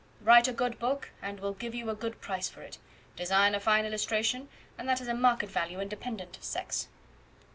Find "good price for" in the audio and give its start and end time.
1.93-2.63